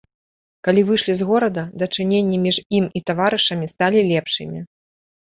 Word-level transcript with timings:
Калі 0.67 0.81
выйшлі 0.85 1.13
з 1.17 1.25
горада, 1.31 1.65
дачыненні 1.83 2.37
між 2.45 2.57
ім 2.77 2.85
і 2.99 3.01
таварышамі 3.11 3.69
сталі 3.75 3.99
лепшымі. 4.11 4.59